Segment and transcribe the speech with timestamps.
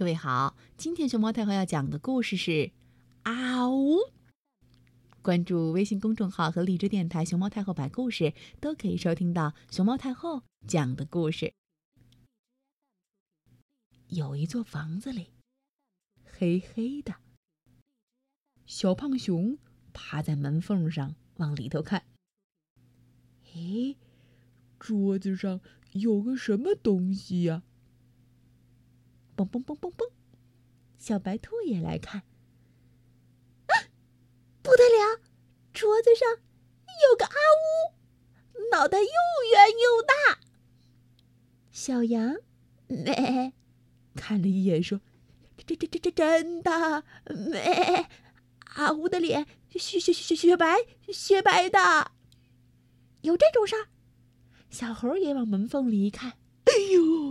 [0.00, 2.50] 各位好，今天熊猫太后要讲的故事是
[3.22, 3.96] 《啊呜》。
[5.20, 8.32] 关注微信公众号和荔枝电台“熊猫太后摆故事”，
[8.62, 11.52] 都可以收听到熊猫太后讲的故事。
[14.08, 15.28] 有一座房子里，
[16.24, 17.16] 黑黑的。
[18.64, 19.58] 小胖熊
[19.92, 22.04] 趴在门缝上往里头看。
[23.52, 23.96] 咦，
[24.78, 25.60] 桌子上
[25.92, 27.62] 有个什么东西呀？
[29.44, 30.10] 嘣嘣嘣嘣嘣！
[30.98, 32.22] 小白兔也来看。
[34.62, 35.20] 不得了！
[35.72, 37.94] 桌子上有个阿呜，
[38.70, 40.40] 脑袋又圆又大。
[41.70, 42.36] 小羊，
[42.88, 43.54] 咩，
[44.14, 45.00] 看了一眼说
[45.56, 47.04] ：“这这这这真的
[47.50, 48.08] 咩？
[48.74, 50.76] 阿乌的脸雪雪雪雪白
[51.08, 52.12] 雪白的，
[53.22, 53.88] 有这种事儿？”
[54.68, 56.32] 小猴也往门缝里一看，
[56.64, 57.29] 哎呦！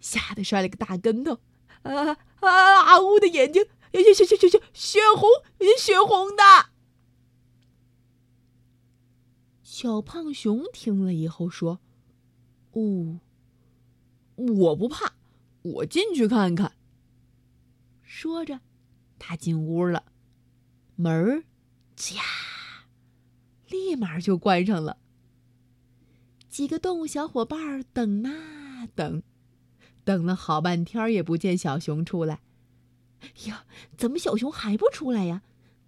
[0.00, 1.40] 吓得摔了个大跟头，
[1.82, 2.82] 啊啊！
[2.84, 5.28] 阿乌的眼睛血血血血血血红
[5.78, 6.70] 血红的。
[9.62, 11.80] 小胖熊听了以后说
[12.72, 13.20] ：“哦，
[14.36, 15.14] 我不怕，
[15.62, 16.76] 我进去看看。”
[18.02, 18.60] 说着，
[19.18, 20.04] 他进屋了，
[20.96, 21.44] 门儿
[21.96, 22.22] 吱呀，
[23.68, 24.98] 立马就关上了。
[26.48, 29.22] 几个动物小伙伴等啊等。
[30.04, 32.40] 等了好半天也不见小熊出来，
[33.46, 35.42] 呀，怎么小熊还不出来呀？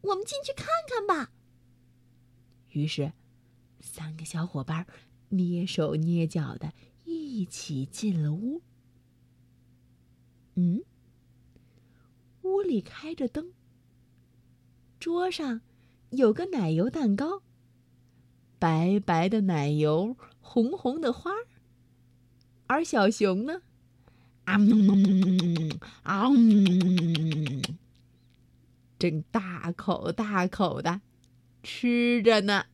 [0.00, 1.32] 我们进去看看吧。
[2.70, 3.12] 于是，
[3.80, 4.86] 三个小伙伴
[5.30, 6.72] 蹑手蹑脚的
[7.04, 8.62] 一起进了屋。
[10.54, 10.82] 嗯，
[12.42, 13.52] 屋里开着灯，
[14.98, 15.60] 桌上
[16.10, 17.42] 有个奶油蛋糕，
[18.58, 21.46] 白白的奶油，红红的花儿，
[22.66, 23.62] 而小熊呢？
[24.48, 27.62] 啊嗯啊嗯，
[28.98, 31.02] 正大口大口的
[31.62, 32.64] 吃着呢。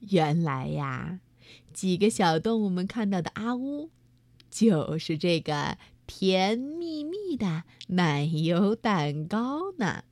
[0.00, 1.20] 原来呀，
[1.72, 3.90] 几个小动物们看到的阿乌，
[4.50, 10.04] 就是这个甜蜜蜜的奶油蛋糕呢。